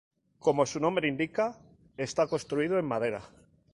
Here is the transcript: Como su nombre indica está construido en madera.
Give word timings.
Como 0.39 0.65
su 0.65 0.79
nombre 0.79 1.07
indica 1.07 1.59
está 1.95 2.25
construido 2.25 2.79
en 2.79 2.85
madera. 2.85 3.21